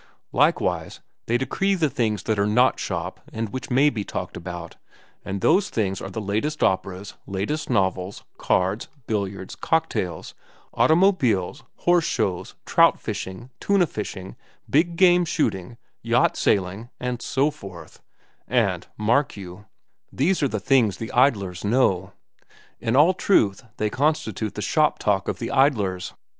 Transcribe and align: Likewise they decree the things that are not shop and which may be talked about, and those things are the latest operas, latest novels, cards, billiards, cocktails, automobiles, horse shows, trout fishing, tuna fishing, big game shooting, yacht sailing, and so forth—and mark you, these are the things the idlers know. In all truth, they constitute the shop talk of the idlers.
Likewise 0.31 0.99
they 1.27 1.37
decree 1.37 1.75
the 1.75 1.87
things 1.87 2.23
that 2.23 2.39
are 2.39 2.47
not 2.47 2.79
shop 2.79 3.19
and 3.31 3.49
which 3.49 3.69
may 3.69 3.87
be 3.87 4.03
talked 4.03 4.35
about, 4.35 4.75
and 5.23 5.41
those 5.41 5.69
things 5.69 6.01
are 6.01 6.09
the 6.09 6.19
latest 6.19 6.63
operas, 6.63 7.13
latest 7.27 7.69
novels, 7.69 8.23
cards, 8.39 8.87
billiards, 9.05 9.53
cocktails, 9.55 10.33
automobiles, 10.73 11.61
horse 11.75 12.03
shows, 12.05 12.55
trout 12.65 12.99
fishing, 12.99 13.51
tuna 13.59 13.85
fishing, 13.85 14.35
big 14.67 14.95
game 14.95 15.23
shooting, 15.23 15.77
yacht 16.01 16.35
sailing, 16.35 16.89
and 16.99 17.21
so 17.21 17.51
forth—and 17.51 18.87
mark 18.97 19.37
you, 19.37 19.65
these 20.11 20.41
are 20.41 20.47
the 20.47 20.59
things 20.59 20.97
the 20.97 21.11
idlers 21.11 21.63
know. 21.63 22.11
In 22.79 22.95
all 22.95 23.13
truth, 23.13 23.63
they 23.77 23.91
constitute 23.91 24.55
the 24.55 24.63
shop 24.63 24.97
talk 24.97 25.27
of 25.27 25.37
the 25.37 25.51
idlers. 25.51 26.15